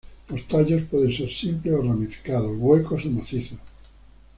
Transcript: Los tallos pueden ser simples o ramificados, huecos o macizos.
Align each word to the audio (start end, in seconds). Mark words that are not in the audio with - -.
Los 0.29 0.47
tallos 0.47 0.81
pueden 0.89 1.13
ser 1.13 1.31
simples 1.31 1.75
o 1.75 1.81
ramificados, 1.83 2.53
huecos 2.57 3.05
o 3.05 3.09
macizos. 3.11 3.59